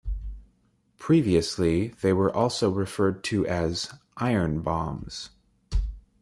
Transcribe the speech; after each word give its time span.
Previously, 0.97 1.89
they 2.01 2.11
were 2.11 2.35
also 2.35 2.71
referred 2.71 3.23
to 3.25 3.45
as 3.45 3.93
'iron 4.17 4.61
bombs'. 4.61 5.29